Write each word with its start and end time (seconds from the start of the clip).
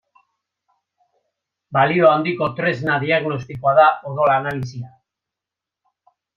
Balio 1.77 2.09
handiko 2.13 2.49
tresna 2.61 2.97
diagnostikoa 3.05 3.77
da 3.83 3.87
odol-analisia. 4.15 4.93